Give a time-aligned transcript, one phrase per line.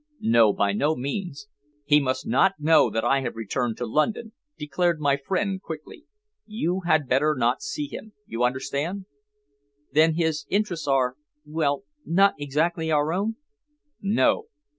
[0.23, 1.47] "No; by no means.
[1.85, 6.05] He must not know that I have returned to London," declared my friend quickly.
[6.47, 9.05] "You had better not see him you understand."
[9.91, 13.35] "Then his interests are well, not exactly our own?"
[14.01, 14.45] "No."